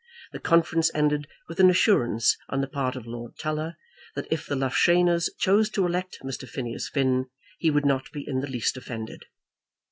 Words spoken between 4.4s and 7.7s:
the Loughshaners chose to elect Mr. Phineas Finn he